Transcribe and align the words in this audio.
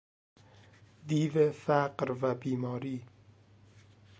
دیو 1.07 1.49
فقر 1.63 2.09
و 2.21 2.35
بیماری 2.35 3.03